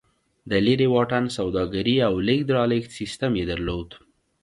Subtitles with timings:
[0.49, 3.89] د لېرې واټن سوداګري او لېږد رالېږد سیستم یې درلود